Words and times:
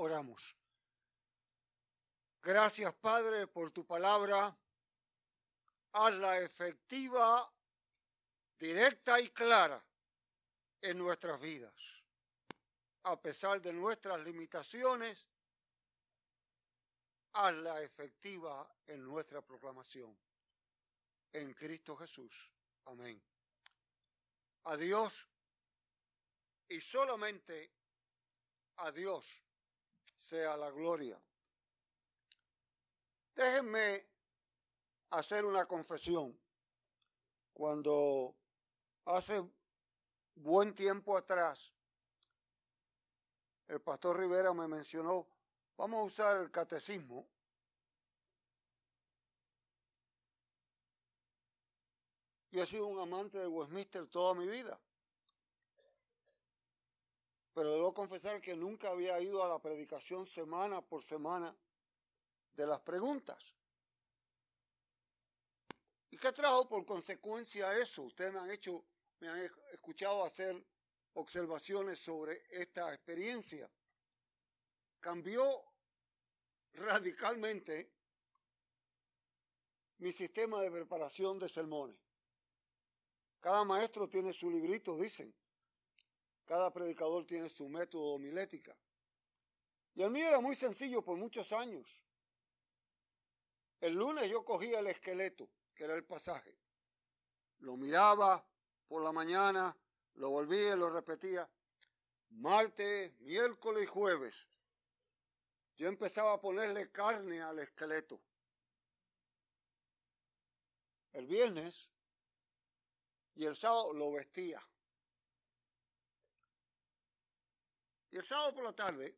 Oramos. 0.00 0.54
Gracias, 2.40 2.94
Padre, 2.94 3.48
por 3.48 3.72
tu 3.72 3.84
palabra. 3.84 4.56
Hazla 5.90 6.38
efectiva, 6.38 7.52
directa 8.60 9.20
y 9.20 9.30
clara 9.30 9.84
en 10.82 10.98
nuestras 10.98 11.40
vidas. 11.40 11.74
A 13.02 13.20
pesar 13.20 13.60
de 13.60 13.72
nuestras 13.72 14.20
limitaciones, 14.20 15.26
hazla 17.32 17.82
efectiva 17.82 18.72
en 18.86 19.02
nuestra 19.02 19.42
proclamación. 19.42 20.16
En 21.32 21.54
Cristo 21.54 21.96
Jesús. 21.96 22.52
Amén. 22.84 23.20
A 24.62 24.76
Dios 24.76 25.28
y 26.68 26.80
solamente 26.80 27.72
a 28.76 28.92
Dios 28.92 29.26
sea 30.18 30.56
la 30.56 30.70
gloria. 30.70 31.18
Déjenme 33.34 34.04
hacer 35.10 35.44
una 35.44 35.64
confesión. 35.64 36.36
Cuando 37.54 38.34
hace 39.04 39.42
buen 40.34 40.74
tiempo 40.74 41.16
atrás, 41.16 41.72
el 43.68 43.80
pastor 43.80 44.18
Rivera 44.18 44.52
me 44.52 44.66
mencionó, 44.66 45.26
vamos 45.76 46.00
a 46.00 46.04
usar 46.04 46.36
el 46.38 46.50
catecismo. 46.50 47.26
Yo 52.50 52.62
he 52.62 52.66
sido 52.66 52.86
un 52.86 52.98
amante 52.98 53.38
de 53.38 53.46
Westminster 53.46 54.06
toda 54.08 54.34
mi 54.34 54.48
vida. 54.48 54.78
Pero 57.58 57.72
debo 57.72 57.92
confesar 57.92 58.40
que 58.40 58.54
nunca 58.54 58.92
había 58.92 59.20
ido 59.20 59.42
a 59.42 59.48
la 59.48 59.58
predicación 59.58 60.24
semana 60.28 60.80
por 60.80 61.02
semana 61.02 61.52
de 62.54 62.66
las 62.68 62.80
preguntas. 62.82 63.52
¿Y 66.08 66.16
qué 66.18 66.30
trajo 66.30 66.68
por 66.68 66.86
consecuencia 66.86 67.76
eso? 67.76 68.02
Ustedes 68.02 68.32
me 68.32 68.38
han 68.38 68.50
hecho, 68.52 68.84
me 69.18 69.28
han 69.28 69.50
escuchado 69.72 70.22
hacer 70.22 70.64
observaciones 71.14 71.98
sobre 71.98 72.44
esta 72.48 72.94
experiencia. 72.94 73.68
Cambió 75.00 75.44
radicalmente 76.74 77.90
mi 79.96 80.12
sistema 80.12 80.60
de 80.60 80.70
preparación 80.70 81.40
de 81.40 81.48
sermones. 81.48 81.98
Cada 83.40 83.64
maestro 83.64 84.08
tiene 84.08 84.32
su 84.32 84.48
librito, 84.48 84.96
dicen. 84.96 85.34
Cada 86.48 86.72
predicador 86.72 87.26
tiene 87.26 87.50
su 87.50 87.68
método 87.68 88.14
homilética. 88.14 88.74
Y 89.94 90.02
el 90.02 90.10
mío 90.10 90.28
era 90.28 90.40
muy 90.40 90.54
sencillo 90.54 91.02
por 91.02 91.18
muchos 91.18 91.52
años. 91.52 92.02
El 93.82 93.92
lunes 93.92 94.30
yo 94.30 94.42
cogía 94.46 94.78
el 94.78 94.86
esqueleto, 94.86 95.46
que 95.74 95.84
era 95.84 95.94
el 95.94 96.04
pasaje. 96.04 96.56
Lo 97.58 97.76
miraba 97.76 98.42
por 98.86 99.02
la 99.02 99.12
mañana, 99.12 99.76
lo 100.14 100.30
volvía 100.30 100.72
y 100.72 100.78
lo 100.78 100.88
repetía. 100.88 101.46
Martes, 102.30 103.12
miércoles 103.20 103.84
y 103.84 103.86
jueves. 103.86 104.46
Yo 105.76 105.86
empezaba 105.86 106.32
a 106.32 106.40
ponerle 106.40 106.90
carne 106.90 107.42
al 107.42 107.58
esqueleto. 107.58 108.18
El 111.12 111.26
viernes 111.26 111.90
y 113.34 113.44
el 113.44 113.54
sábado 113.54 113.92
lo 113.92 114.12
vestía. 114.12 114.66
El 118.18 118.24
sábado 118.24 118.52
por 118.52 118.64
la 118.64 118.72
tarde 118.72 119.16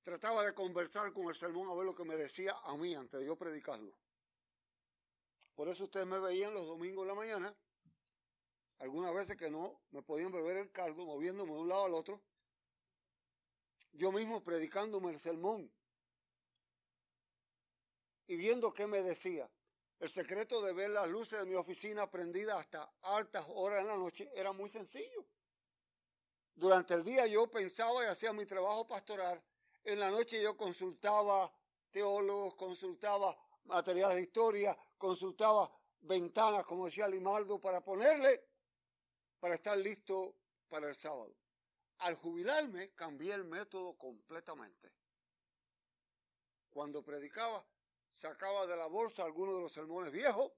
trataba 0.00 0.42
de 0.42 0.54
conversar 0.54 1.12
con 1.12 1.28
el 1.28 1.34
sermón 1.34 1.68
a 1.68 1.74
ver 1.74 1.84
lo 1.84 1.94
que 1.94 2.02
me 2.02 2.16
decía 2.16 2.56
a 2.64 2.74
mí 2.78 2.94
antes 2.94 3.20
de 3.20 3.26
yo 3.26 3.36
predicarlo. 3.36 3.94
Por 5.54 5.68
eso 5.68 5.84
ustedes 5.84 6.06
me 6.06 6.18
veían 6.18 6.54
los 6.54 6.66
domingos 6.66 7.02
en 7.02 7.08
la 7.08 7.14
mañana, 7.14 7.54
algunas 8.78 9.12
veces 9.12 9.36
que 9.36 9.50
no 9.50 9.82
me 9.90 10.00
podían 10.00 10.32
beber 10.32 10.56
el 10.56 10.72
cargo, 10.72 11.04
moviéndome 11.04 11.52
de 11.52 11.58
un 11.58 11.68
lado 11.68 11.84
al 11.84 11.92
otro, 11.92 12.22
yo 13.92 14.12
mismo 14.12 14.42
predicándome 14.42 15.10
el 15.10 15.18
sermón 15.18 15.70
y 18.28 18.36
viendo 18.36 18.72
qué 18.72 18.86
me 18.86 19.02
decía. 19.02 19.46
El 19.98 20.08
secreto 20.08 20.62
de 20.62 20.72
ver 20.72 20.88
las 20.88 21.10
luces 21.10 21.38
de 21.38 21.44
mi 21.44 21.54
oficina 21.54 22.10
prendidas 22.10 22.56
hasta 22.56 22.90
altas 23.02 23.44
horas 23.50 23.82
en 23.82 23.88
la 23.88 23.98
noche 23.98 24.30
era 24.34 24.52
muy 24.52 24.70
sencillo. 24.70 25.26
Durante 26.60 26.92
el 26.92 27.02
día 27.02 27.26
yo 27.26 27.50
pensaba 27.50 28.04
y 28.04 28.08
hacía 28.08 28.34
mi 28.34 28.44
trabajo 28.44 28.86
pastoral. 28.86 29.42
En 29.82 29.98
la 29.98 30.10
noche 30.10 30.42
yo 30.42 30.58
consultaba 30.58 31.50
teólogos, 31.90 32.54
consultaba 32.54 33.34
materiales 33.64 34.16
de 34.16 34.24
historia, 34.24 34.76
consultaba 34.98 35.72
ventanas, 36.02 36.66
como 36.66 36.84
decía 36.84 37.08
Limaldo, 37.08 37.58
para 37.58 37.82
ponerle, 37.82 38.46
para 39.38 39.54
estar 39.54 39.78
listo 39.78 40.36
para 40.68 40.90
el 40.90 40.94
sábado. 40.94 41.34
Al 42.00 42.16
jubilarme 42.16 42.90
cambié 42.90 43.32
el 43.32 43.44
método 43.44 43.96
completamente. 43.96 44.92
Cuando 46.68 47.02
predicaba, 47.02 47.64
sacaba 48.10 48.66
de 48.66 48.76
la 48.76 48.84
bolsa 48.84 49.24
algunos 49.24 49.54
de 49.54 49.62
los 49.62 49.72
sermones 49.72 50.12
viejos, 50.12 50.52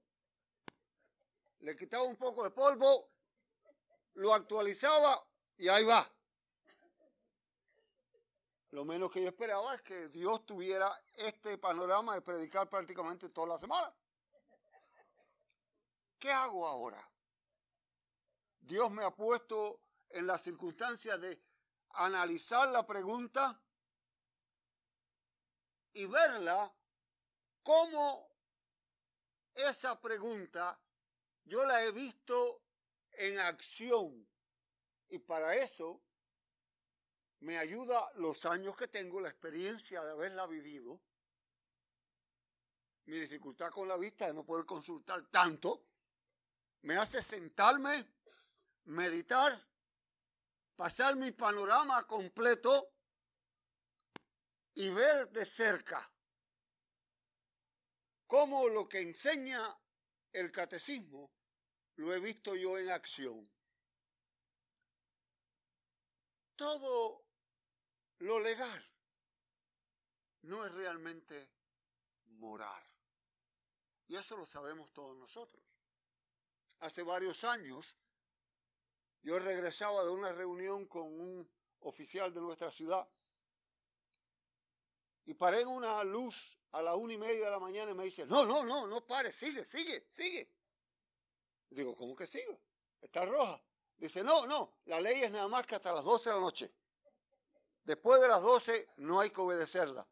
le 1.59 1.77
quitaba 1.77 2.03
un 2.03 2.17
poco 2.17 2.43
de 2.43 2.51
polvo, 2.51 3.09
lo 4.15 4.33
actualizaba 4.33 5.25
y 5.57 5.67
ahí 5.67 5.83
va. 5.83 6.09
Lo 8.71 8.85
menos 8.85 9.11
que 9.11 9.21
yo 9.21 9.27
esperaba 9.27 9.75
es 9.75 9.81
que 9.83 10.09
Dios 10.09 10.45
tuviera 10.45 10.91
este 11.15 11.57
panorama 11.57 12.15
de 12.15 12.21
predicar 12.21 12.67
prácticamente 12.69 13.29
toda 13.29 13.47
la 13.47 13.59
semana. 13.59 13.93
¿Qué 16.17 16.31
hago 16.31 16.67
ahora? 16.67 17.07
Dios 18.59 18.89
me 18.89 19.03
ha 19.03 19.11
puesto 19.11 19.81
en 20.09 20.25
la 20.25 20.37
circunstancia 20.37 21.17
de 21.17 21.39
analizar 21.89 22.69
la 22.69 22.87
pregunta 22.87 23.61
y 25.93 26.05
verla 26.05 26.73
como 27.61 28.27
esa 29.53 29.99
pregunta 30.01 30.79
yo 31.45 31.65
la 31.65 31.83
he 31.83 31.91
visto 31.91 32.63
en 33.11 33.37
acción 33.39 34.27
y 35.13 35.19
para 35.19 35.55
eso 35.55 36.01
me 37.41 37.59
ayuda 37.59 38.11
los 38.15 38.45
años 38.45 38.75
que 38.75 38.87
tengo, 38.87 39.21
la 39.21 39.29
experiencia 39.29 40.03
de 40.03 40.11
haberla 40.11 40.47
vivido, 40.47 40.99
mi 43.05 43.19
dificultad 43.19 43.69
con 43.69 43.87
la 43.87 43.95
vista 43.95 44.25
de 44.25 44.33
no 44.33 44.43
poder 44.43 44.65
consultar 44.65 45.23
tanto, 45.27 45.85
me 46.81 46.97
hace 46.97 47.21
sentarme, 47.21 48.07
meditar, 48.85 49.63
pasar 50.75 51.15
mi 51.15 51.31
panorama 51.31 52.07
completo 52.07 52.95
y 54.73 54.89
ver 54.89 55.29
de 55.29 55.45
cerca 55.45 56.11
cómo 58.25 58.67
lo 58.67 58.89
que 58.89 59.01
enseña 59.01 59.79
el 60.31 60.51
catecismo 60.51 61.29
lo 61.97 62.11
he 62.11 62.19
visto 62.19 62.55
yo 62.55 62.79
en 62.79 62.89
acción 62.89 63.47
todo 66.63 67.21
lo 68.19 68.39
legal 68.39 68.81
no 70.43 70.65
es 70.65 70.71
realmente 70.71 71.49
moral. 72.37 72.81
Y 74.07 74.15
eso 74.15 74.37
lo 74.37 74.45
sabemos 74.45 74.93
todos 74.93 75.17
nosotros. 75.17 75.61
Hace 76.79 77.03
varios 77.03 77.43
años 77.43 77.97
yo 79.23 79.39
regresaba 79.39 80.05
de 80.05 80.11
una 80.11 80.31
reunión 80.31 80.85
con 80.85 81.03
un 81.03 81.51
oficial 81.81 82.33
de 82.33 82.39
nuestra 82.39 82.71
ciudad 82.71 83.05
y 85.25 85.33
paré 85.33 85.63
en 85.63 85.67
una 85.67 86.01
luz 86.05 86.57
a 86.71 86.81
la 86.81 86.95
una 86.95 87.11
y 87.11 87.17
media 87.17 87.43
de 87.43 87.51
la 87.51 87.59
mañana 87.59 87.91
y 87.91 87.95
me 87.95 88.05
dice, 88.05 88.25
no, 88.25 88.45
no, 88.45 88.63
no, 88.63 88.87
no 88.87 89.05
pare, 89.05 89.33
sigue, 89.33 89.65
sigue, 89.65 90.07
sigue. 90.09 90.49
Digo, 91.69 91.93
¿cómo 91.97 92.15
que 92.15 92.25
sigue? 92.25 92.57
Está 93.01 93.25
roja. 93.25 93.61
Dice, 93.97 94.23
no, 94.23 94.45
no, 94.45 94.73
la 94.85 94.99
ley 94.99 95.23
es 95.23 95.31
nada 95.31 95.47
más 95.47 95.65
que 95.65 95.75
hasta 95.75 95.93
las 95.93 96.03
12 96.03 96.29
de 96.29 96.35
la 96.35 96.41
noche. 96.41 96.71
Después 97.83 98.21
de 98.21 98.27
las 98.27 98.41
12 98.41 98.89
no 98.97 99.19
hay 99.19 99.29
que 99.29 99.41
obedecerla. 99.41 100.07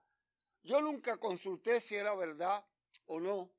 Yo 0.64 0.82
nunca 0.82 1.18
consulté 1.18 1.82
si 1.82 1.96
era 1.96 2.14
verdad 2.16 2.64
o 3.08 3.20
no, 3.20 3.50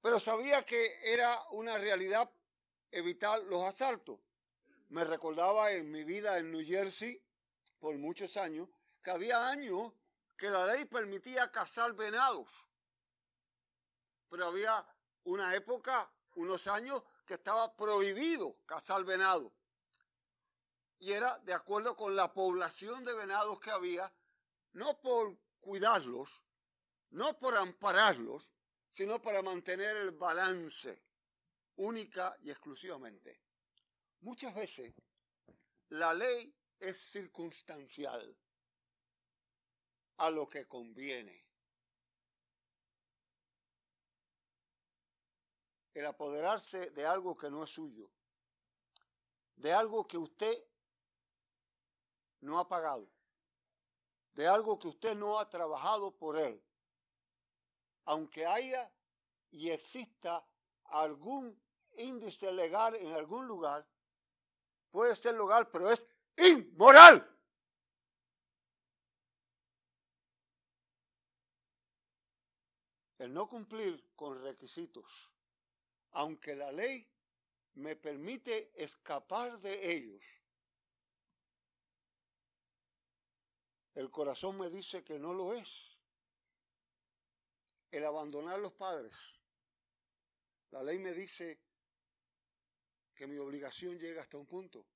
pero 0.00 0.20
sabía 0.20 0.62
que 0.62 1.00
era 1.02 1.42
una 1.50 1.78
realidad 1.78 2.30
evitar 2.92 3.42
los 3.44 3.64
asaltos. 3.64 4.20
Me 4.90 5.02
recordaba 5.02 5.72
en 5.72 5.90
mi 5.90 6.04
vida 6.04 6.38
en 6.38 6.52
New 6.52 6.64
Jersey, 6.64 7.20
por 7.80 7.96
muchos 7.98 8.36
años, 8.36 8.68
que 9.02 9.10
había 9.10 9.48
años 9.48 9.92
que 10.36 10.48
la 10.48 10.64
ley 10.66 10.84
permitía 10.84 11.50
cazar 11.50 11.92
venados, 11.94 12.68
pero 14.28 14.46
había 14.46 14.86
una 15.24 15.54
época, 15.54 16.08
unos 16.36 16.68
años, 16.68 17.02
que 17.26 17.34
estaba 17.34 17.74
prohibido 17.76 18.56
cazar 18.66 19.04
venado. 19.04 19.52
y 20.98 21.12
era 21.12 21.38
de 21.40 21.52
acuerdo 21.52 21.94
con 21.94 22.16
la 22.16 22.32
población 22.32 23.04
de 23.04 23.12
venados 23.12 23.60
que 23.60 23.70
había, 23.70 24.10
no 24.72 24.98
por 24.98 25.38
cuidarlos, 25.60 26.42
no 27.10 27.38
por 27.38 27.54
ampararlos, 27.54 28.50
sino 28.92 29.20
para 29.20 29.42
mantener 29.42 29.94
el 29.98 30.12
balance 30.12 31.02
única 31.76 32.34
y 32.40 32.50
exclusivamente. 32.50 33.42
Muchas 34.20 34.54
veces 34.54 34.94
la 35.90 36.14
ley 36.14 36.54
es 36.80 36.96
circunstancial 36.98 38.36
a 40.16 40.30
lo 40.30 40.48
que 40.48 40.66
conviene. 40.66 41.45
El 45.96 46.04
apoderarse 46.04 46.90
de 46.90 47.06
algo 47.06 47.34
que 47.38 47.50
no 47.50 47.64
es 47.64 47.70
suyo, 47.70 48.10
de 49.54 49.72
algo 49.72 50.06
que 50.06 50.18
usted 50.18 50.62
no 52.40 52.58
ha 52.58 52.68
pagado, 52.68 53.08
de 54.34 54.46
algo 54.46 54.78
que 54.78 54.88
usted 54.88 55.14
no 55.16 55.38
ha 55.38 55.48
trabajado 55.48 56.14
por 56.14 56.36
él, 56.36 56.62
aunque 58.04 58.44
haya 58.44 58.92
y 59.50 59.70
exista 59.70 60.46
algún 60.84 61.58
índice 61.92 62.52
legal 62.52 62.94
en 62.96 63.14
algún 63.14 63.46
lugar, 63.46 63.88
puede 64.90 65.16
ser 65.16 65.34
legal, 65.34 65.70
pero 65.70 65.90
es 65.90 66.06
inmoral. 66.36 67.26
El 73.16 73.32
no 73.32 73.48
cumplir 73.48 74.12
con 74.14 74.42
requisitos, 74.42 75.32
aunque 76.16 76.56
la 76.56 76.72
ley 76.72 77.06
me 77.74 77.94
permite 77.94 78.72
escapar 78.74 79.58
de 79.58 79.92
ellos, 79.92 80.24
el 83.94 84.10
corazón 84.10 84.58
me 84.58 84.70
dice 84.70 85.04
que 85.04 85.18
no 85.18 85.34
lo 85.34 85.52
es. 85.52 85.98
El 87.90 88.04
abandonar 88.04 88.58
los 88.60 88.72
padres. 88.72 89.14
La 90.70 90.82
ley 90.82 90.98
me 90.98 91.12
dice 91.12 91.60
que 93.14 93.26
mi 93.26 93.36
obligación 93.36 93.98
llega 93.98 94.22
hasta 94.22 94.38
un 94.38 94.46
punto. 94.46 94.86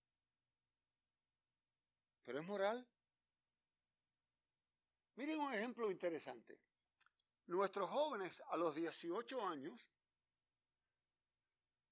Pero 2.25 2.41
es 2.41 2.47
moral. 2.47 2.87
Miren 5.17 5.39
un 5.39 5.53
ejemplo 5.53 5.91
interesante. 5.91 6.59
Nuestros 7.47 7.91
jóvenes 7.91 8.43
a 8.49 8.57
los 8.57 8.75
18 8.75 9.47
años 9.47 9.90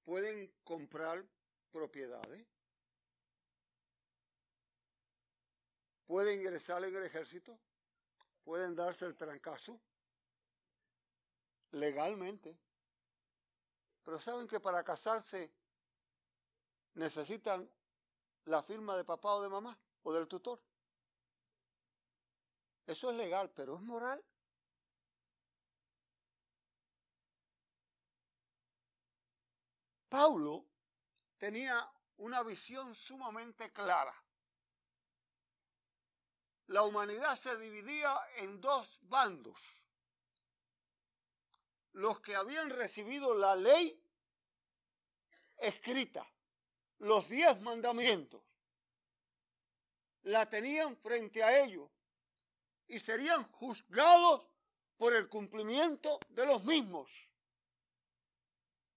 pueden 0.08 0.50
comprar 0.64 1.22
propiedades, 1.70 2.46
pueden 6.06 6.40
ingresar 6.40 6.82
en 6.82 6.96
el 6.96 7.04
ejército, 7.04 7.58
pueden 8.42 8.74
darse 8.74 9.04
el 9.04 9.14
trancazo 9.18 9.78
legalmente. 11.72 12.58
Pero 14.02 14.18
saben 14.18 14.48
que 14.48 14.60
para 14.60 14.82
casarse 14.82 15.52
necesitan 16.94 17.70
la 18.46 18.62
firma 18.62 18.96
de 18.96 19.04
papá 19.04 19.34
o 19.34 19.42
de 19.42 19.50
mamá 19.50 19.78
o 20.04 20.12
del 20.14 20.26
tutor. 20.26 20.58
Eso 22.86 23.10
es 23.10 23.16
legal, 23.18 23.50
pero 23.50 23.74
es 23.74 23.82
moral. 23.82 24.24
Paulo 30.08 30.64
tenía 31.36 31.90
una 32.16 32.42
visión 32.42 32.94
sumamente 32.94 33.72
clara. 33.72 34.14
La 36.66 36.82
humanidad 36.82 37.36
se 37.36 37.56
dividía 37.58 38.14
en 38.36 38.60
dos 38.60 38.98
bandos. 39.02 39.60
Los 41.92 42.20
que 42.20 42.34
habían 42.34 42.70
recibido 42.70 43.34
la 43.34 43.56
ley 43.56 44.02
escrita 45.56 46.26
los 46.98 47.28
diez 47.28 47.60
mandamientos, 47.60 48.42
la 50.22 50.48
tenían 50.48 50.96
frente 50.96 51.42
a 51.42 51.62
ellos 51.64 51.88
y 52.88 52.98
serían 52.98 53.44
juzgados 53.52 54.46
por 54.96 55.14
el 55.14 55.28
cumplimiento 55.28 56.18
de 56.30 56.46
los 56.46 56.64
mismos. 56.64 57.10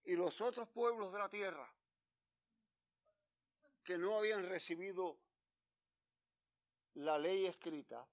Y 0.03 0.15
los 0.15 0.41
otros 0.41 0.67
pueblos 0.69 1.11
de 1.13 1.19
la 1.19 1.29
tierra 1.29 1.71
que 3.83 3.97
no 3.97 4.17
habían 4.17 4.47
recibido 4.47 5.17
la 6.95 7.17
ley 7.17 7.45
escrita, 7.45 8.07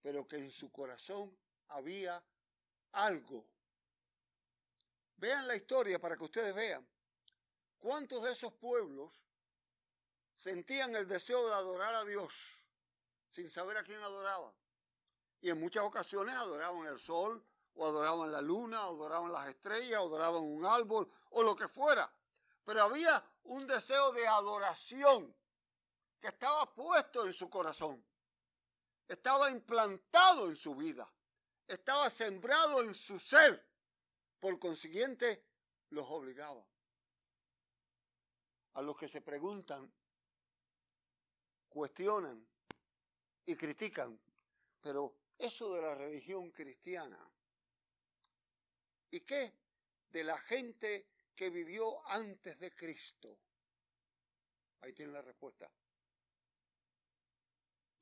pero 0.00 0.26
que 0.26 0.36
en 0.36 0.50
su 0.50 0.70
corazón 0.70 1.36
había 1.68 2.22
algo. 2.92 3.44
Vean 5.16 5.46
la 5.46 5.56
historia 5.56 5.98
para 6.00 6.16
que 6.16 6.24
ustedes 6.24 6.54
vean. 6.54 6.86
¿Cuántos 7.78 8.22
de 8.22 8.32
esos 8.32 8.52
pueblos 8.54 9.22
sentían 10.36 10.94
el 10.94 11.06
deseo 11.08 11.46
de 11.46 11.54
adorar 11.54 11.94
a 11.94 12.04
Dios 12.04 12.34
sin 13.28 13.48
saber 13.50 13.76
a 13.76 13.82
quién 13.82 14.02
adoraban? 14.02 14.52
Y 15.40 15.50
en 15.50 15.58
muchas 15.58 15.84
ocasiones 15.84 16.34
adoraban 16.34 16.86
el 16.86 16.98
sol, 16.98 17.44
o 17.74 17.86
adoraban 17.86 18.30
la 18.30 18.40
luna, 18.40 18.86
o 18.88 18.94
adoraban 18.94 19.32
las 19.32 19.48
estrellas, 19.48 20.00
o 20.00 20.06
adoraban 20.06 20.42
un 20.42 20.64
árbol, 20.64 21.10
o 21.30 21.42
lo 21.42 21.56
que 21.56 21.68
fuera. 21.68 22.12
Pero 22.64 22.82
había 22.82 23.24
un 23.44 23.66
deseo 23.66 24.12
de 24.12 24.26
adoración 24.26 25.34
que 26.20 26.28
estaba 26.28 26.72
puesto 26.72 27.26
en 27.26 27.32
su 27.32 27.50
corazón, 27.50 28.04
estaba 29.08 29.50
implantado 29.50 30.48
en 30.48 30.56
su 30.56 30.74
vida, 30.74 31.10
estaba 31.66 32.08
sembrado 32.10 32.82
en 32.82 32.94
su 32.94 33.18
ser. 33.18 33.68
Por 34.38 34.58
consiguiente, 34.58 35.44
los 35.90 36.06
obligaba 36.08 36.64
a 38.74 38.82
los 38.82 38.96
que 38.96 39.08
se 39.08 39.20
preguntan, 39.20 39.92
cuestionan 41.68 42.46
y 43.46 43.56
critican, 43.56 44.18
pero 44.80 45.14
eso 45.38 45.74
de 45.74 45.82
la 45.82 45.94
religión 45.94 46.50
cristiana, 46.50 47.18
¿y 49.12 49.20
qué 49.20 49.52
de 50.10 50.24
la 50.24 50.38
gente 50.38 51.06
que 51.36 51.50
vivió 51.50 52.04
antes 52.08 52.58
de 52.58 52.74
Cristo? 52.74 53.38
Ahí 54.80 54.92
tiene 54.92 55.12
la 55.12 55.22
respuesta. 55.22 55.70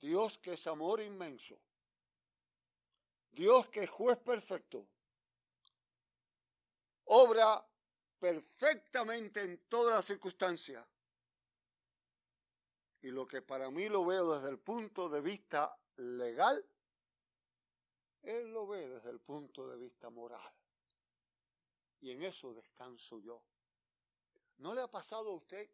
Dios 0.00 0.38
que 0.38 0.52
es 0.52 0.66
amor 0.66 1.02
inmenso. 1.02 1.60
Dios 3.32 3.68
que 3.68 3.84
es 3.84 3.90
juez 3.90 4.18
perfecto. 4.18 4.86
Obra 7.04 7.66
perfectamente 8.18 9.42
en 9.42 9.58
todas 9.68 9.96
las 9.96 10.04
circunstancias. 10.04 10.86
Y 13.02 13.08
lo 13.08 13.26
que 13.26 13.42
para 13.42 13.70
mí 13.70 13.88
lo 13.88 14.04
veo 14.04 14.34
desde 14.34 14.50
el 14.50 14.58
punto 14.58 15.08
de 15.08 15.20
vista 15.20 15.76
legal, 15.96 16.64
él 18.22 18.52
lo 18.52 18.66
ve 18.66 18.88
desde 18.88 19.10
el 19.10 19.20
punto 19.20 19.68
de 19.68 19.76
vista 19.76 20.08
moral. 20.10 20.52
Y 22.00 22.10
en 22.12 22.22
eso 22.22 22.54
descanso 22.54 23.18
yo. 23.18 23.42
¿No 24.58 24.74
le 24.74 24.82
ha 24.82 24.88
pasado 24.88 25.30
a 25.30 25.34
usted 25.34 25.70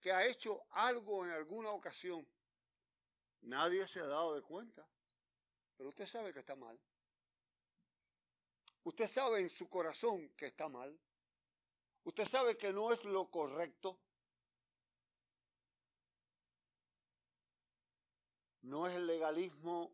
que 0.00 0.12
ha 0.12 0.26
hecho 0.26 0.64
algo 0.70 1.24
en 1.24 1.32
alguna 1.32 1.70
ocasión? 1.70 2.26
Nadie 3.42 3.86
se 3.86 4.00
ha 4.00 4.06
dado 4.06 4.34
de 4.34 4.42
cuenta, 4.42 4.86
pero 5.76 5.88
usted 5.88 6.06
sabe 6.06 6.32
que 6.32 6.40
está 6.40 6.56
mal. 6.56 6.78
Usted 8.84 9.08
sabe 9.08 9.40
en 9.40 9.50
su 9.50 9.68
corazón 9.68 10.28
que 10.30 10.46
está 10.46 10.68
mal. 10.68 10.98
Usted 12.04 12.26
sabe 12.26 12.56
que 12.56 12.72
no 12.72 12.92
es 12.92 13.04
lo 13.04 13.30
correcto. 13.30 13.98
No 18.62 18.86
es 18.86 18.94
el 18.94 19.06
legalismo 19.06 19.92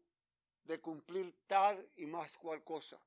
de 0.65 0.81
cumplir 0.81 1.35
tal 1.47 1.89
y 1.97 2.07
más 2.07 2.37
cual 2.37 2.63
cosa. 2.65 3.01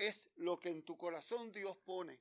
Es 0.00 0.30
lo 0.36 0.58
que 0.58 0.70
en 0.70 0.82
tu 0.82 0.96
corazón 0.96 1.52
Dios 1.52 1.76
pone, 1.76 2.18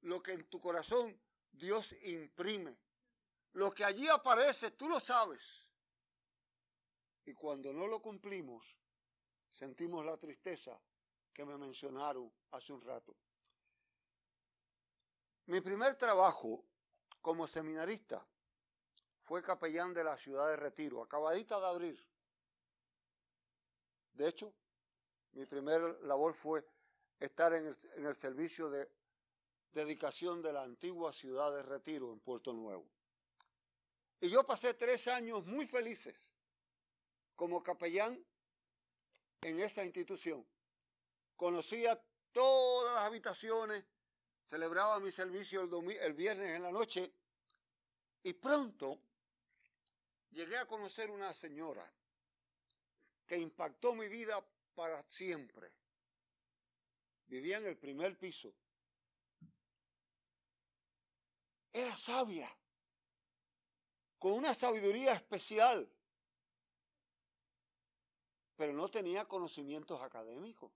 lo 0.00 0.20
que 0.20 0.32
en 0.32 0.44
tu 0.50 0.58
corazón 0.58 1.16
Dios 1.52 1.94
imprime. 2.02 2.76
Lo 3.52 3.70
que 3.70 3.84
allí 3.84 4.08
aparece, 4.08 4.72
tú 4.72 4.88
lo 4.88 4.98
sabes. 4.98 5.68
Y 7.26 7.32
cuando 7.34 7.72
no 7.72 7.86
lo 7.86 8.02
cumplimos, 8.02 8.76
sentimos 9.52 10.04
la 10.04 10.16
tristeza 10.16 10.80
que 11.32 11.44
me 11.44 11.56
mencionaron 11.56 12.32
hace 12.50 12.72
un 12.72 12.82
rato. 12.82 13.16
Mi 15.46 15.60
primer 15.60 15.94
trabajo 15.94 16.64
como 17.22 17.46
seminarista 17.46 18.26
fue 19.22 19.44
capellán 19.44 19.94
de 19.94 20.02
la 20.02 20.18
ciudad 20.18 20.48
de 20.48 20.56
Retiro, 20.56 21.04
acabadita 21.04 21.60
de 21.60 21.66
abrir. 21.66 22.04
De 24.12 24.26
hecho, 24.26 24.52
mi 25.34 25.46
primer 25.46 25.80
labor 26.02 26.34
fue 26.34 26.66
estar 27.20 27.52
en 27.52 27.66
el, 27.66 28.14
servicio 28.14 28.70
de 28.70 28.90
dedicación 29.72 30.42
de 30.42 30.52
la 30.52 30.62
antigua 30.62 31.12
ciudad 31.12 31.54
de 31.54 31.62
Retiro 31.62 32.12
en 32.12 32.20
Puerto 32.20 32.52
Nuevo. 32.52 32.88
Y 34.20 34.30
yo 34.30 34.44
pasé 34.44 34.74
tres 34.74 35.06
años 35.08 35.44
muy 35.46 35.66
felices 35.66 36.16
como 37.36 37.62
capellán 37.62 38.22
en 39.42 39.60
esa 39.60 39.84
institución. 39.84 40.46
Conocía 41.36 42.02
todas 42.32 42.94
las 42.94 43.04
habitaciones, 43.04 43.84
celebraba 44.46 44.98
mi 44.98 45.10
servicio 45.10 45.62
el, 45.62 45.90
el 45.98 46.12
viernes 46.14 46.56
en 46.56 46.62
la 46.62 46.70
noche 46.70 47.12
y 48.22 48.32
pronto 48.32 48.98
llegué 50.30 50.56
a 50.58 50.66
conocer 50.66 51.10
una 51.10 51.32
señora 51.34 51.90
que 53.26 53.38
impactó 53.38 53.94
mi 53.94 54.08
vida 54.08 54.44
para 54.74 55.02
siempre. 55.04 55.79
Vivía 57.30 57.58
en 57.58 57.66
el 57.66 57.76
primer 57.76 58.18
piso. 58.18 58.52
Era 61.72 61.96
sabia, 61.96 62.50
con 64.18 64.32
una 64.32 64.52
sabiduría 64.52 65.12
especial, 65.12 65.88
pero 68.56 68.72
no 68.72 68.88
tenía 68.88 69.26
conocimientos 69.26 70.02
académicos. 70.02 70.72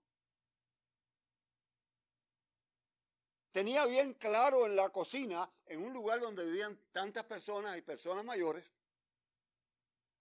Tenía 3.51 3.85
bien 3.85 4.13
claro 4.13 4.65
en 4.65 4.77
la 4.77 4.89
cocina, 4.91 5.51
en 5.65 5.83
un 5.83 5.91
lugar 5.91 6.21
donde 6.21 6.45
vivían 6.45 6.79
tantas 6.93 7.25
personas 7.25 7.77
y 7.77 7.81
personas 7.81 8.23
mayores, 8.23 8.63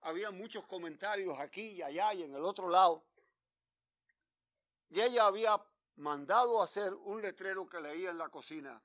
había 0.00 0.32
muchos 0.32 0.66
comentarios 0.66 1.38
aquí 1.38 1.74
y 1.74 1.82
allá 1.82 2.12
y 2.12 2.24
en 2.24 2.34
el 2.34 2.44
otro 2.44 2.68
lado. 2.68 3.04
Y 4.90 5.00
ella 5.00 5.26
había 5.26 5.64
mandado 5.96 6.62
hacer 6.62 6.94
un 6.94 7.22
letrero 7.22 7.68
que 7.68 7.80
leía 7.80 8.10
en 8.10 8.18
la 8.18 8.28
cocina. 8.28 8.82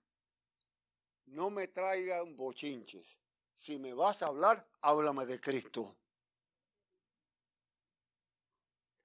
No 1.26 1.50
me 1.50 1.68
traigan 1.68 2.36
bochinches. 2.36 3.18
Si 3.56 3.78
me 3.78 3.94
vas 3.94 4.22
a 4.22 4.28
hablar, 4.28 4.68
háblame 4.82 5.26
de 5.26 5.40
Cristo. 5.40 5.96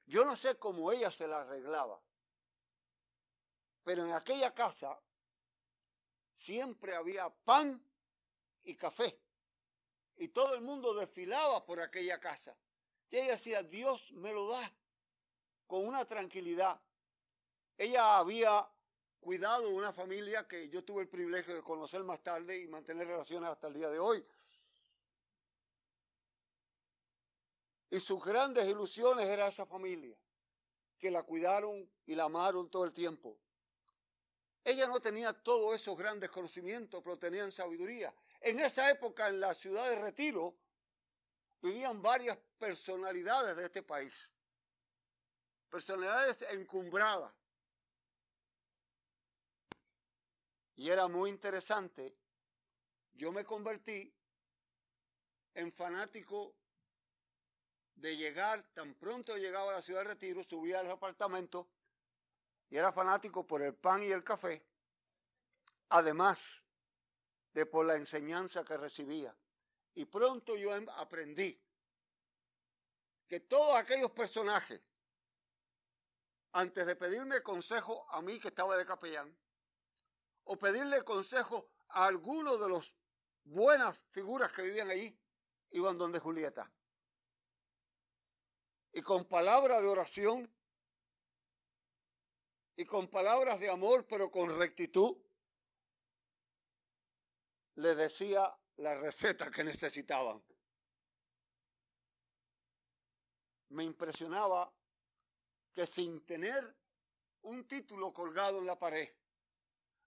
Yo 0.07 0.25
no 0.25 0.37
sé 0.37 0.59
cómo 0.59 0.93
ella 0.93 1.11
se 1.11 1.27
la 1.27 1.41
arreglaba, 1.41 2.01
pero 3.83 4.05
en 4.05 4.13
aquella 4.13 4.55
casa 4.55 5.01
siempre 6.35 6.95
había 6.95 7.31
pan 7.31 7.83
y 8.63 8.77
café 8.77 9.19
y 10.17 10.29
todo 10.29 10.55
el 10.55 10.61
mundo 10.61 10.95
desfilaba 10.95 11.65
por 11.65 11.81
aquella 11.81 12.21
casa. 12.21 12.57
Y 13.11 13.17
ella 13.17 13.33
decía, 13.33 13.63
Dios 13.63 14.13
me 14.13 14.33
lo 14.33 14.49
da 14.49 14.73
con 15.67 15.87
una 15.87 16.05
tranquilidad. 16.05 16.81
Ella 17.77 18.19
había 18.19 18.67
cuidado 19.21 19.71
una 19.71 19.93
familia 19.93 20.47
que 20.47 20.69
yo 20.69 20.85
tuve 20.85 21.03
el 21.03 21.09
privilegio 21.09 21.55
de 21.55 21.63
conocer 21.63 22.05
más 22.05 22.23
tarde 22.23 22.61
y 22.61 22.69
mantener 22.69 23.07
relaciones 23.07 23.51
hasta 23.51 23.69
el 23.69 23.75
día 23.75 23.89
de 23.89 23.99
hoy. 23.99 24.25
Y 27.91 28.01
sus 28.01 28.23
grandes 28.25 28.67
ilusiones 28.67 29.27
era 29.27 29.49
esa 29.49 29.67
familia, 29.67 30.17
que 30.99 31.11
la 31.11 31.23
cuidaron 31.23 31.89
y 32.07 32.15
la 32.15 32.25
amaron 32.25 32.69
todo 32.71 32.85
el 32.85 32.93
tiempo. 32.93 33.39
Ella 34.65 34.87
no 34.87 35.01
tenía 35.01 35.33
todos 35.33 35.75
esos 35.75 35.97
grandes 35.97 36.31
conocimientos, 36.31 37.03
pero 37.03 37.19
tenía 37.19 37.51
sabiduría. 37.51 38.15
En 38.41 38.59
esa 38.61 38.91
época, 38.91 39.29
en 39.29 39.41
la 39.41 39.55
ciudad 39.55 39.89
de 39.89 40.01
Retiro, 40.01 40.55
vivían 41.61 42.03
varias 42.03 42.39
personalidades 42.59 43.57
de 43.57 43.65
este 43.65 43.83
país. 43.83 44.31
Personalidades 45.71 46.43
encumbradas. 46.51 47.33
Y 50.77 50.91
era 50.91 51.09
muy 51.09 51.31
interesante. 51.31 52.17
Yo 53.13 53.33
me 53.33 53.45
convertí 53.45 54.13
en 55.55 55.71
fanático 55.71 56.55
de 57.95 58.17
llegar, 58.17 58.63
tan 58.75 58.95
pronto 58.95 59.37
llegaba 59.37 59.71
a 59.71 59.75
la 59.77 59.83
ciudad 59.83 60.01
de 60.01 60.09
Retiro, 60.09 60.43
subía 60.43 60.81
al 60.81 60.91
apartamento 60.91 61.69
y 62.69 62.77
era 62.77 62.93
fanático 62.93 63.47
por 63.47 63.63
el 63.63 63.75
pan 63.75 64.03
y 64.03 64.11
el 64.11 64.25
café. 64.25 64.67
Además, 65.91 66.61
de 67.53 67.67
por 67.67 67.87
la 67.87 67.95
enseñanza 67.95 68.65
que 68.65 68.77
recibía. 68.77 69.35
Y 69.95 70.05
pronto 70.07 70.57
yo 70.57 70.75
em, 70.75 70.87
aprendí 70.97 71.61
que 73.29 73.41
todos 73.41 73.77
aquellos 73.77 74.11
personajes, 74.11 74.83
antes 76.53 76.85
de 76.85 76.97
pedirme 76.97 77.43
consejo 77.43 78.07
a 78.11 78.21
mí 78.21 78.41
que 78.41 78.49
estaba 78.49 78.77
de 78.77 78.85
capellán, 78.85 79.37
o 80.45 80.57
pedirle 80.57 81.03
consejo 81.03 81.71
a 81.89 82.07
alguno 82.07 82.57
de 82.57 82.69
los 82.69 82.97
buenas 83.45 83.99
figuras 84.11 84.53
que 84.53 84.63
vivían 84.63 84.91
allí, 84.91 85.19
iban 85.71 85.99
donde 85.99 86.19
Julieta. 86.19 86.71
Y 88.93 89.03
con 89.03 89.25
palabras 89.25 89.83
de 89.83 89.89
oración 89.89 90.55
y 92.77 92.85
con 92.85 93.09
palabras 93.09 93.61
de 93.61 93.71
amor, 93.71 94.07
pero 94.07 94.31
con 94.31 94.57
rectitud, 94.59 95.17
le 97.77 97.95
decía 97.95 98.57
la 98.77 98.95
receta 98.97 99.51
que 99.51 99.65
necesitaban. 99.65 100.43
Me 103.71 103.85
impresionaba 103.85 104.73
que 105.73 105.87
sin 105.87 106.25
tener 106.25 106.77
un 107.43 107.67
título 107.67 108.13
colgado 108.13 108.59
en 108.59 108.67
la 108.67 108.79
pared, 108.79 109.09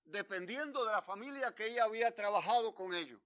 dependiendo 0.07 0.85
de 0.85 0.91
la 0.91 1.01
familia 1.01 1.53
que 1.53 1.67
ella 1.67 1.83
había 1.83 2.13
trabajado 2.13 2.73
con 2.73 2.93
ellos, 2.93 3.21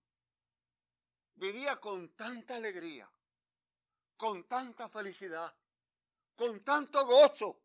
vivía 1.36 1.78
con 1.78 2.10
tanta 2.10 2.56
alegría, 2.56 3.10
con 4.18 4.44
tanta 4.48 4.90
felicidad, 4.90 5.54
con 6.36 6.64
tanto 6.64 7.06
gozo. 7.06 7.60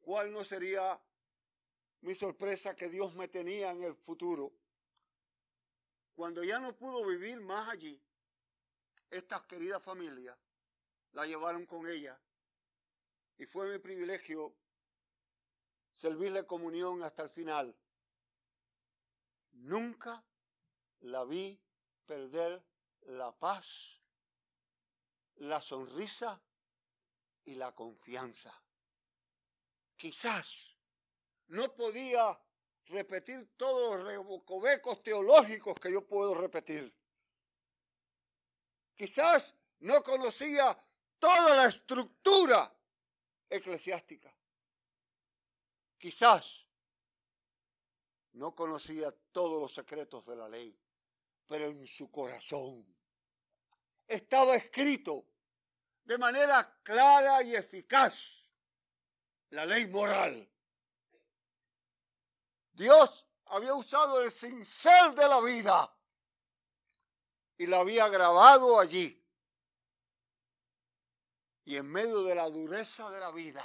¿Cuál 0.00 0.32
no 0.32 0.44
sería 0.44 1.00
mi 2.02 2.14
sorpresa 2.14 2.76
que 2.76 2.90
Dios 2.90 3.14
me 3.14 3.28
tenía 3.28 3.70
en 3.70 3.82
el 3.82 3.94
futuro? 3.94 4.52
Cuando 6.14 6.44
ya 6.44 6.58
no 6.60 6.76
pudo 6.76 7.06
vivir 7.06 7.40
más 7.40 7.70
allí, 7.70 8.00
estas 9.10 9.42
queridas 9.44 9.82
familias 9.82 10.36
la 11.12 11.24
llevaron 11.24 11.64
con 11.64 11.88
ella 11.88 12.20
y 13.38 13.46
fue 13.46 13.72
mi 13.72 13.78
privilegio 13.78 14.54
servirle 15.94 16.46
comunión 16.46 17.02
hasta 17.02 17.22
el 17.22 17.30
final. 17.30 17.76
Nunca 19.52 20.24
la 21.00 21.24
vi 21.24 21.60
perder 22.06 22.62
la 23.02 23.32
paz, 23.32 24.00
la 25.36 25.60
sonrisa 25.60 26.40
y 27.44 27.54
la 27.54 27.72
confianza. 27.74 28.52
Quizás 29.96 30.76
no 31.48 31.74
podía 31.74 32.38
repetir 32.86 33.54
todos 33.56 34.02
los 34.02 34.04
recovecos 34.04 35.02
teológicos 35.02 35.78
que 35.78 35.92
yo 35.92 36.06
puedo 36.06 36.34
repetir. 36.34 36.94
Quizás 38.94 39.54
no 39.80 40.02
conocía 40.02 40.78
toda 41.18 41.56
la 41.56 41.66
estructura 41.66 42.72
eclesiástica. 43.48 44.33
Quizás 45.98 46.66
no 48.32 48.54
conocía 48.54 49.12
todos 49.32 49.60
los 49.60 49.72
secretos 49.72 50.26
de 50.26 50.36
la 50.36 50.48
ley, 50.48 50.78
pero 51.46 51.66
en 51.66 51.86
su 51.86 52.10
corazón 52.10 52.84
estaba 54.06 54.56
escrito 54.56 55.26
de 56.04 56.18
manera 56.18 56.80
clara 56.82 57.42
y 57.42 57.54
eficaz 57.54 58.50
la 59.50 59.64
ley 59.64 59.86
moral 59.86 60.50
Dios 62.74 63.26
había 63.46 63.74
usado 63.74 64.20
el 64.20 64.32
cincel 64.32 65.14
de 65.14 65.28
la 65.28 65.40
vida 65.40 65.96
y 67.56 67.66
la 67.66 67.80
había 67.80 68.08
grabado 68.08 68.80
allí. 68.80 69.20
Y 71.64 71.76
en 71.76 71.86
medio 71.86 72.24
de 72.24 72.34
la 72.34 72.50
dureza 72.50 73.08
de 73.10 73.20
la 73.20 73.30
vida, 73.30 73.64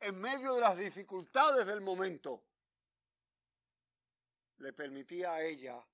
en 0.00 0.20
medio 0.20 0.54
de 0.54 0.60
las 0.60 0.76
dificultades 0.76 1.66
del 1.66 1.80
momento, 1.80 2.44
le 4.58 4.72
permitía 4.72 5.34
a 5.34 5.42
ella 5.42 5.84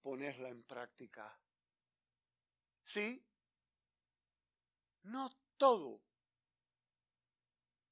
ponerla 0.00 0.48
en 0.48 0.62
práctica. 0.62 1.38
Sí, 2.84 3.24
no 5.02 5.30
todo 5.56 6.00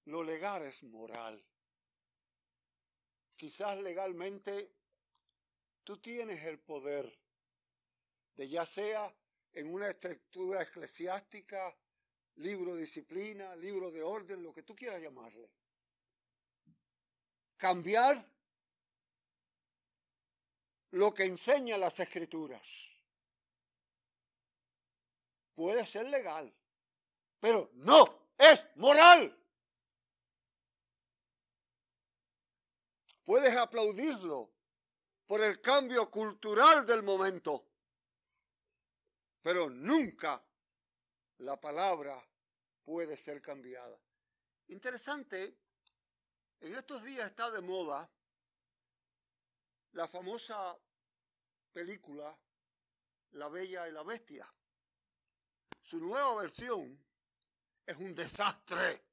lo 0.04 0.22
legal 0.22 0.62
es 0.62 0.82
moral. 0.82 1.44
Quizás 3.34 3.80
legalmente 3.80 4.72
tú 5.82 5.98
tienes 5.98 6.44
el 6.44 6.60
poder 6.60 7.18
de 8.36 8.48
ya 8.48 8.66
sea 8.66 9.12
en 9.52 9.72
una 9.72 9.88
estructura 9.88 10.62
eclesiástica, 10.62 11.76
libro 12.36 12.74
de 12.74 12.82
disciplina, 12.82 13.54
libro 13.56 13.90
de 13.90 14.02
orden, 14.02 14.42
lo 14.42 14.52
que 14.52 14.62
tú 14.62 14.74
quieras 14.74 15.00
llamarle. 15.00 15.50
Cambiar 17.56 18.24
lo 20.90 21.12
que 21.12 21.24
enseñan 21.24 21.80
las 21.80 21.98
escrituras. 22.00 22.94
puede 25.54 25.86
ser 25.86 26.08
legal, 26.08 26.52
pero 27.40 27.70
no 27.74 28.32
es 28.36 28.66
moral. 28.76 29.36
Puedes 33.24 33.56
aplaudirlo 33.56 34.50
por 35.26 35.40
el 35.40 35.60
cambio 35.60 36.10
cultural 36.10 36.84
del 36.84 37.02
momento, 37.02 37.64
pero 39.42 39.70
nunca 39.70 40.44
la 41.44 41.60
palabra 41.60 42.26
puede 42.82 43.16
ser 43.16 43.42
cambiada. 43.42 43.98
Interesante, 44.68 45.58
en 46.60 46.74
estos 46.74 47.04
días 47.04 47.26
está 47.26 47.50
de 47.50 47.60
moda 47.60 48.10
la 49.92 50.08
famosa 50.08 50.76
película 51.72 52.36
La 53.32 53.48
Bella 53.48 53.86
y 53.86 53.92
la 53.92 54.02
Bestia. 54.02 54.50
Su 55.82 56.00
nueva 56.00 56.40
versión 56.40 56.98
es 57.84 57.96
un 57.98 58.14
desastre. 58.14 59.04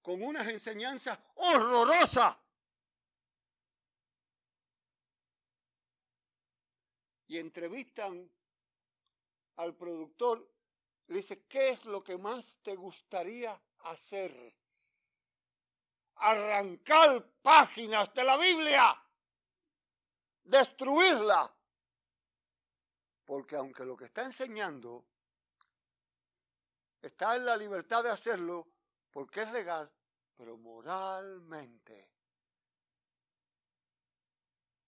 Con 0.00 0.22
unas 0.22 0.48
enseñanzas 0.48 1.18
horrorosas. 1.34 2.36
Y 7.26 7.38
entrevistan 7.38 8.30
al 9.56 9.74
productor, 9.74 10.50
le 11.06 11.16
dice, 11.16 11.44
¿qué 11.46 11.70
es 11.70 11.84
lo 11.84 12.02
que 12.02 12.18
más 12.18 12.58
te 12.62 12.74
gustaría 12.76 13.60
hacer? 13.80 14.54
Arrancar 16.16 17.26
páginas 17.42 18.12
de 18.14 18.24
la 18.24 18.36
Biblia, 18.36 19.02
destruirla. 20.44 21.54
Porque 23.24 23.56
aunque 23.56 23.84
lo 23.84 23.96
que 23.96 24.04
está 24.04 24.22
enseñando 24.24 25.06
está 27.00 27.36
en 27.36 27.46
la 27.46 27.56
libertad 27.56 28.02
de 28.04 28.10
hacerlo, 28.10 28.68
porque 29.10 29.42
es 29.42 29.52
legal, 29.52 29.90
pero 30.36 30.56
moralmente 30.56 32.10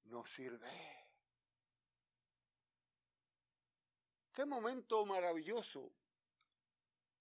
no 0.05 0.25
sirve. 0.25 1.06
Qué 4.37 4.45
momento 4.45 5.07
maravilloso 5.07 5.91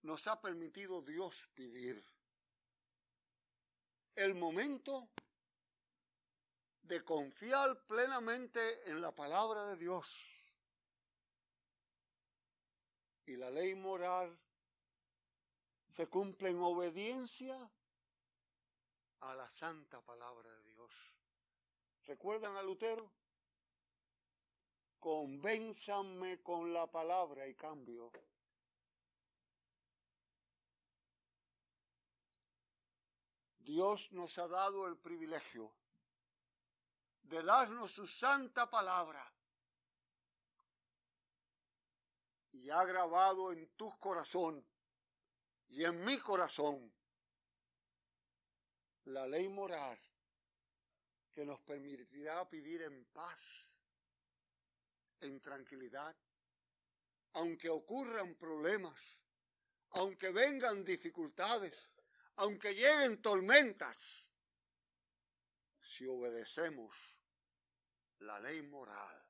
nos 0.01 0.27
ha 0.27 0.41
permitido 0.41 1.01
Dios 1.01 1.47
vivir. 1.55 2.05
El 4.15 4.35
momento 4.35 5.07
de 6.81 7.05
confiar 7.05 7.85
plenamente 7.85 8.91
en 8.91 8.99
la 8.99 9.15
palabra 9.15 9.65
de 9.67 9.77
Dios. 9.77 10.13
Y 13.27 13.37
la 13.37 13.49
ley 13.49 13.75
moral 13.75 14.37
se 15.87 16.07
cumple 16.07 16.49
en 16.49 16.59
obediencia 16.59 17.71
a 19.21 19.35
la 19.35 19.49
santa 19.49 20.01
palabra 20.01 20.51
de 20.51 20.63
Dios. 20.63 20.91
¿Recuerdan 22.07 22.57
a 22.57 22.61
Lutero? 22.61 23.09
Convénzanme 25.05 26.41
con 26.41 26.73
la 26.73 26.87
palabra 26.87 27.47
y 27.47 27.53
cambio. 27.53 28.11
Dios 33.59 34.11
nos 34.13 34.35
ha 34.39 34.47
dado 34.47 34.87
el 34.87 34.97
privilegio 34.97 35.71
de 37.21 37.43
darnos 37.43 37.91
su 37.91 38.07
santa 38.07 38.67
palabra 38.67 39.31
y 42.53 42.71
ha 42.71 42.83
grabado 42.85 43.51
en 43.51 43.67
tu 43.75 43.95
corazón 43.99 44.65
y 45.67 45.83
en 45.83 46.03
mi 46.03 46.17
corazón 46.17 46.91
la 49.03 49.27
ley 49.27 49.49
moral 49.49 49.99
que 51.31 51.45
nos 51.45 51.59
permitirá 51.59 52.43
vivir 52.45 52.81
en 52.81 53.05
paz 53.13 53.74
en 55.25 55.41
tranquilidad, 55.41 56.15
aunque 57.33 57.69
ocurran 57.69 58.35
problemas, 58.35 58.99
aunque 59.91 60.29
vengan 60.31 60.83
dificultades, 60.83 61.89
aunque 62.37 62.73
lleguen 62.73 63.21
tormentas, 63.21 64.27
si 65.81 66.05
obedecemos 66.05 66.95
la 68.19 68.39
ley 68.39 68.61
moral, 68.63 69.23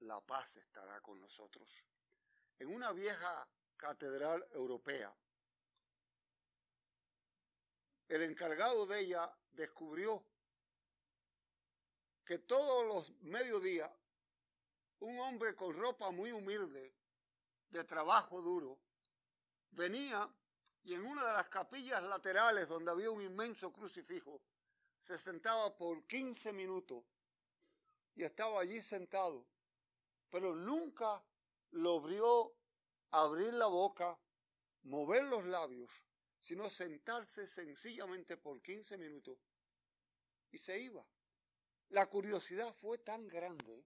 la 0.00 0.20
paz 0.20 0.56
estará 0.56 1.00
con 1.00 1.20
nosotros. 1.20 1.84
En 2.58 2.68
una 2.68 2.92
vieja 2.92 3.48
catedral 3.76 4.46
europea, 4.52 5.14
el 8.08 8.22
encargado 8.22 8.86
de 8.86 9.00
ella 9.00 9.32
descubrió 9.52 10.29
que 12.24 12.38
todos 12.38 12.86
los 12.86 13.22
mediodías 13.22 13.90
un 15.00 15.18
hombre 15.18 15.54
con 15.54 15.74
ropa 15.74 16.10
muy 16.10 16.30
humilde, 16.30 16.94
de 17.70 17.84
trabajo 17.84 18.42
duro, 18.42 18.78
venía 19.70 20.28
y 20.82 20.94
en 20.94 21.04
una 21.06 21.26
de 21.26 21.32
las 21.32 21.48
capillas 21.48 22.02
laterales 22.02 22.68
donde 22.68 22.90
había 22.90 23.10
un 23.10 23.22
inmenso 23.22 23.72
crucifijo, 23.72 24.42
se 24.98 25.16
sentaba 25.16 25.76
por 25.76 26.06
15 26.06 26.52
minutos 26.52 27.04
y 28.14 28.24
estaba 28.24 28.60
allí 28.60 28.82
sentado, 28.82 29.46
pero 30.28 30.54
nunca 30.54 31.24
lo 31.70 32.00
vio 32.00 32.52
abrir 33.10 33.54
la 33.54 33.66
boca, 33.66 34.18
mover 34.82 35.24
los 35.24 35.44
labios, 35.44 35.90
sino 36.40 36.68
sentarse 36.68 37.46
sencillamente 37.46 38.36
por 38.36 38.60
15 38.60 38.98
minutos 38.98 39.38
y 40.50 40.58
se 40.58 40.78
iba. 40.80 41.06
La 41.90 42.06
curiosidad 42.06 42.72
fue 42.74 42.98
tan 42.98 43.26
grande 43.26 43.84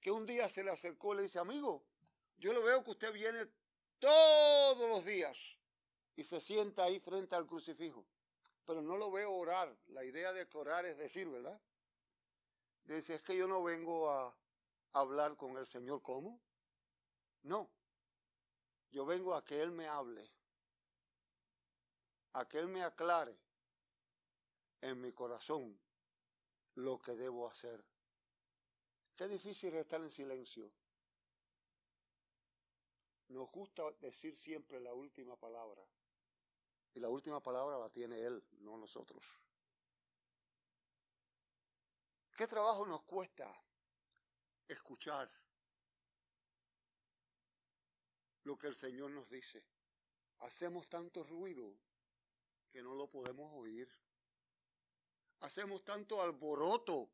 que 0.00 0.12
un 0.12 0.24
día 0.24 0.48
se 0.48 0.62
le 0.62 0.70
acercó 0.70 1.12
y 1.12 1.16
le 1.16 1.22
dice, 1.24 1.40
amigo, 1.40 1.84
yo 2.36 2.52
lo 2.52 2.62
veo 2.62 2.84
que 2.84 2.92
usted 2.92 3.12
viene 3.12 3.48
todos 3.98 4.88
los 4.88 5.04
días 5.04 5.58
y 6.14 6.22
se 6.22 6.40
sienta 6.40 6.84
ahí 6.84 7.00
frente 7.00 7.34
al 7.34 7.46
crucifijo, 7.46 8.06
pero 8.64 8.80
no 8.80 8.96
lo 8.96 9.10
veo 9.10 9.32
orar. 9.32 9.76
La 9.88 10.04
idea 10.04 10.32
de 10.32 10.46
orar 10.52 10.86
es 10.86 10.96
decir, 10.96 11.28
¿verdad? 11.28 11.60
Dice, 12.84 13.16
es 13.16 13.22
que 13.24 13.36
yo 13.36 13.48
no 13.48 13.64
vengo 13.64 14.08
a 14.08 14.32
hablar 14.92 15.36
con 15.36 15.56
el 15.56 15.66
Señor, 15.66 16.00
¿cómo? 16.00 16.40
No, 17.42 17.68
yo 18.92 19.04
vengo 19.04 19.34
a 19.34 19.44
que 19.44 19.60
Él 19.60 19.72
me 19.72 19.88
hable, 19.88 20.30
a 22.34 22.46
que 22.48 22.60
Él 22.60 22.68
me 22.68 22.84
aclare 22.84 23.36
en 24.80 25.00
mi 25.00 25.12
corazón 25.12 25.76
lo 26.78 27.00
que 27.00 27.12
debo 27.16 27.48
hacer. 27.48 27.84
Qué 29.16 29.26
difícil 29.26 29.74
es 29.74 29.80
estar 29.80 30.00
en 30.00 30.10
silencio. 30.10 30.70
Nos 33.28 33.50
gusta 33.50 33.82
decir 34.00 34.36
siempre 34.36 34.78
la 34.80 34.94
última 34.94 35.36
palabra. 35.36 35.82
Y 36.94 37.00
la 37.00 37.08
última 37.08 37.42
palabra 37.42 37.78
la 37.78 37.90
tiene 37.90 38.20
Él, 38.20 38.42
no 38.60 38.78
nosotros. 38.78 39.24
¿Qué 42.36 42.46
trabajo 42.46 42.86
nos 42.86 43.02
cuesta 43.02 43.52
escuchar 44.68 45.28
lo 48.44 48.56
que 48.56 48.68
el 48.68 48.74
Señor 48.76 49.10
nos 49.10 49.28
dice? 49.28 49.64
Hacemos 50.38 50.88
tanto 50.88 51.24
ruido 51.24 51.76
que 52.70 52.82
no 52.82 52.94
lo 52.94 53.10
podemos 53.10 53.52
oír 53.54 53.90
hacemos 55.40 55.84
tanto 55.84 56.20
alboroto 56.20 57.10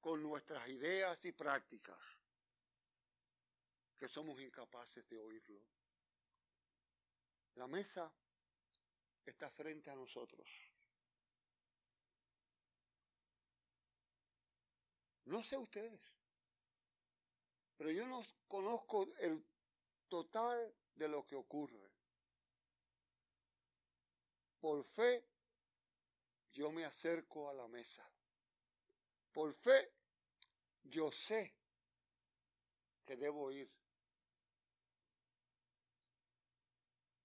con 0.00 0.22
nuestras 0.22 0.68
ideas 0.68 1.24
y 1.24 1.32
prácticas 1.32 1.98
que 3.96 4.08
somos 4.08 4.40
incapaces 4.40 5.08
de 5.08 5.18
oírlo. 5.18 5.64
La 7.54 7.66
mesa 7.66 8.12
está 9.24 9.50
frente 9.50 9.90
a 9.90 9.94
nosotros. 9.94 10.48
No 15.26 15.42
sé 15.42 15.56
ustedes, 15.56 16.00
pero 17.76 17.90
yo 17.90 18.06
no 18.06 18.22
conozco 18.48 19.08
el 19.18 19.46
total 20.08 20.74
de 20.94 21.08
lo 21.08 21.24
que 21.24 21.36
ocurre. 21.36 21.90
Por 24.60 24.84
fe 24.84 25.31
yo 26.52 26.70
me 26.70 26.84
acerco 26.84 27.48
a 27.48 27.54
la 27.54 27.66
mesa. 27.68 28.08
Por 29.32 29.52
fe, 29.54 29.92
yo 30.84 31.10
sé 31.10 31.54
que 33.04 33.16
debo 33.16 33.50
ir. 33.50 33.70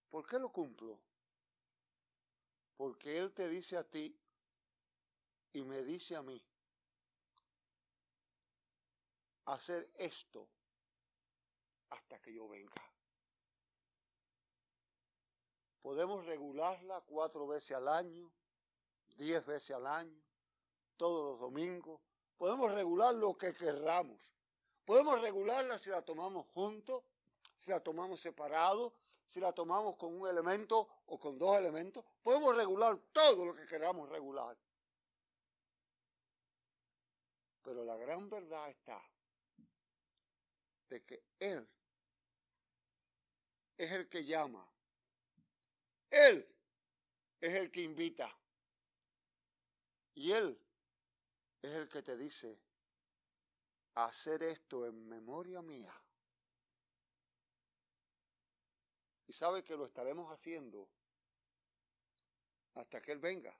¿Por 0.09 0.25
qué 0.25 0.39
lo 0.39 0.51
cumplo? 0.51 0.99
Porque 2.77 3.17
Él 3.17 3.33
te 3.33 3.49
dice 3.49 3.77
a 3.77 3.83
ti 3.83 4.17
y 5.53 5.63
me 5.63 5.83
dice 5.83 6.15
a 6.15 6.21
mí, 6.21 6.41
hacer 9.45 9.89
esto 9.95 10.47
hasta 11.89 12.21
que 12.21 12.33
yo 12.33 12.47
venga. 12.47 12.75
Podemos 15.81 16.25
regularla 16.25 17.01
cuatro 17.01 17.47
veces 17.47 17.71
al 17.71 17.87
año, 17.87 18.31
diez 19.17 19.45
veces 19.45 19.71
al 19.71 19.87
año, 19.87 20.21
todos 20.95 21.31
los 21.31 21.39
domingos. 21.39 21.99
Podemos 22.37 22.71
regular 22.73 23.13
lo 23.15 23.37
que 23.37 23.53
querramos. 23.53 24.33
Podemos 24.85 25.19
regularla 25.21 25.77
si 25.77 25.89
la 25.89 26.01
tomamos 26.01 26.45
juntos, 26.53 27.03
si 27.57 27.71
la 27.71 27.81
tomamos 27.81 28.21
separado, 28.21 28.93
si 29.25 29.39
la 29.39 29.51
tomamos 29.51 29.97
con 29.97 30.13
un 30.19 30.27
elemento 30.27 30.87
o 31.07 31.19
con 31.19 31.37
dos 31.37 31.57
elementos. 31.57 32.05
Podemos 32.23 32.55
regular 32.55 32.97
todo 33.11 33.45
lo 33.45 33.53
que 33.53 33.65
queramos 33.65 34.07
regular. 34.09 34.57
Pero 37.63 37.83
la 37.83 37.97
gran 37.97 38.29
verdad 38.29 38.69
está 38.69 39.01
de 40.87 41.03
que 41.03 41.21
Él 41.39 41.67
es 43.77 43.91
el 43.91 44.07
que 44.07 44.23
llama. 44.23 44.65
Él 46.09 46.47
es 47.41 47.53
el 47.53 47.69
que 47.69 47.81
invita. 47.81 48.33
Y 50.17 50.31
Él 50.31 50.59
es 51.61 51.75
el 51.75 51.87
que 51.87 52.01
te 52.01 52.17
dice, 52.17 52.59
hacer 53.93 54.41
esto 54.41 54.87
en 54.87 55.07
memoria 55.07 55.61
mía. 55.61 55.93
Y 59.27 59.33
sabe 59.33 59.63
que 59.63 59.77
lo 59.77 59.85
estaremos 59.85 60.31
haciendo 60.31 60.89
hasta 62.73 62.99
que 62.99 63.11
Él 63.11 63.19
venga 63.19 63.55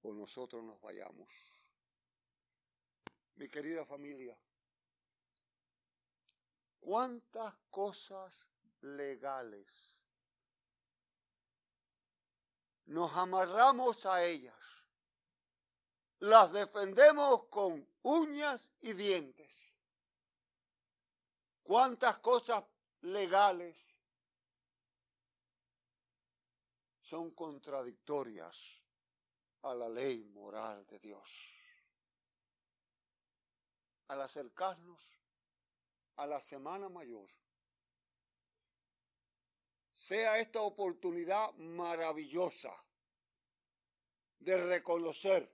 o 0.00 0.14
nosotros 0.14 0.64
nos 0.64 0.80
vayamos. 0.80 1.28
Mi 3.34 3.50
querida 3.50 3.84
familia, 3.84 4.34
¿cuántas 6.80 7.54
cosas 7.68 8.50
legales 8.80 10.00
nos 12.86 13.14
amarramos 13.14 14.06
a 14.06 14.24
ellas? 14.24 14.57
Las 16.20 16.52
defendemos 16.52 17.44
con 17.46 17.86
uñas 18.02 18.70
y 18.80 18.92
dientes. 18.92 19.72
¿Cuántas 21.62 22.18
cosas 22.18 22.64
legales 23.02 23.98
son 27.08 27.30
contradictorias 27.30 28.82
a 29.62 29.74
la 29.74 29.88
ley 29.88 30.24
moral 30.24 30.86
de 30.86 30.98
Dios. 30.98 31.28
Al 34.08 34.20
acercarnos 34.20 35.18
a 36.16 36.26
la 36.26 36.40
Semana 36.40 36.90
Mayor, 36.90 37.30
sea 39.94 40.38
esta 40.38 40.60
oportunidad 40.60 41.52
maravillosa 41.54 42.72
de 44.38 44.56
reconocer 44.66 45.50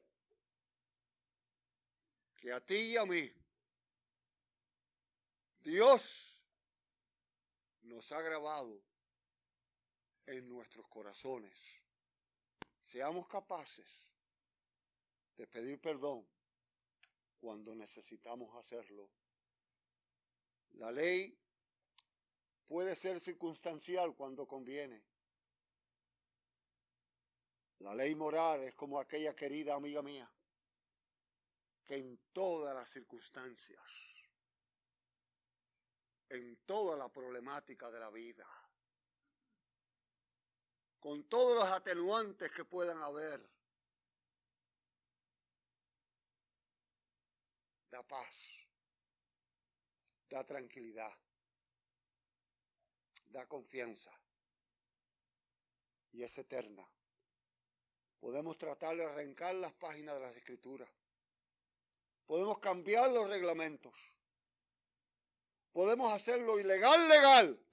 que 2.44 2.52
a 2.52 2.60
ti 2.60 2.74
y 2.74 2.96
a 2.98 3.06
mí 3.06 3.32
Dios 5.62 6.44
nos 7.84 8.12
ha 8.12 8.20
grabado 8.20 8.82
en 10.26 10.46
nuestros 10.46 10.86
corazones. 10.88 11.58
Seamos 12.82 13.26
capaces 13.28 14.10
de 15.38 15.46
pedir 15.46 15.80
perdón 15.80 16.28
cuando 17.40 17.74
necesitamos 17.74 18.54
hacerlo. 18.56 19.10
La 20.72 20.92
ley 20.92 21.34
puede 22.66 22.94
ser 22.94 23.20
circunstancial 23.20 24.14
cuando 24.14 24.46
conviene. 24.46 25.02
La 27.78 27.94
ley 27.94 28.14
moral 28.14 28.64
es 28.64 28.74
como 28.74 29.00
aquella 29.00 29.34
querida 29.34 29.72
amiga 29.72 30.02
mía 30.02 30.30
que 31.84 31.96
en 31.96 32.18
todas 32.32 32.74
las 32.74 32.88
circunstancias, 32.88 33.82
en 36.28 36.56
toda 36.64 36.96
la 36.96 37.12
problemática 37.12 37.90
de 37.90 38.00
la 38.00 38.10
vida, 38.10 38.46
con 41.04 41.28
todos 41.28 41.54
los 41.54 41.68
atenuantes 41.70 42.50
que 42.50 42.64
puedan 42.64 43.02
haber. 43.02 43.46
Da 47.90 48.02
paz, 48.02 48.66
da 50.30 50.42
tranquilidad, 50.42 51.12
da 53.26 53.46
confianza 53.46 54.10
y 56.12 56.22
es 56.22 56.38
eterna. 56.38 56.88
Podemos 58.18 58.56
tratar 58.56 58.96
de 58.96 59.04
arrancar 59.04 59.54
las 59.56 59.74
páginas 59.74 60.14
de 60.14 60.20
las 60.22 60.34
escrituras. 60.34 60.88
Podemos 62.26 62.58
cambiar 62.58 63.10
los 63.12 63.28
reglamentos. 63.28 63.94
Podemos 65.72 66.12
hacerlo 66.12 66.58
ilegal, 66.58 67.08
legal 67.08 67.64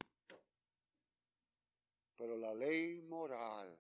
pero 2.22 2.38
la 2.38 2.54
ley 2.54 3.02
moral 3.02 3.76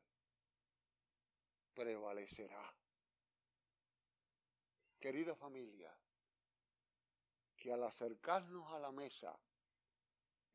prevalecerá. 1.75 2.75
Querida 4.99 5.35
familia, 5.35 5.95
que 7.55 7.71
al 7.71 7.83
acercarnos 7.83 8.71
a 8.71 8.79
la 8.79 8.91
mesa 8.91 9.39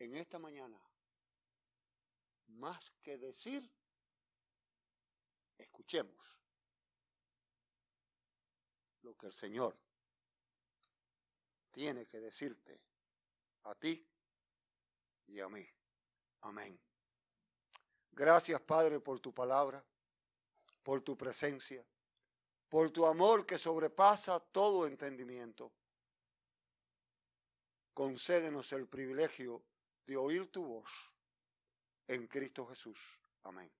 en 0.00 0.16
esta 0.16 0.40
mañana, 0.40 0.83
más 2.48 2.90
que 3.00 3.18
decir, 3.18 3.72
escuchemos 5.57 6.26
lo 9.02 9.16
que 9.16 9.26
el 9.26 9.33
Señor 9.33 9.79
tiene 11.77 12.07
que 12.07 12.19
decirte 12.19 12.81
a 13.65 13.75
ti 13.75 14.03
y 15.27 15.41
a 15.41 15.49
mí. 15.51 15.62
Amén. 16.41 16.81
Gracias, 18.12 18.62
Padre, 18.62 18.99
por 18.99 19.21
tu 19.21 19.35
palabra, 19.35 19.85
por 20.83 21.03
tu 21.03 21.19
presencia, 21.19 21.85
por 22.71 22.91
tu 22.91 23.05
amor 23.05 23.45
que 23.45 23.59
sobrepasa 23.59 24.41
todo 24.41 24.87
entendimiento. 24.87 25.71
Concédenos 27.93 28.73
el 28.73 28.89
privilegio 28.89 29.62
de 30.07 30.17
oír 30.17 30.47
tu 30.51 30.65
voz 30.65 30.91
en 32.09 32.27
Cristo 32.27 32.67
Jesús. 32.69 32.99
Amén. 33.43 33.71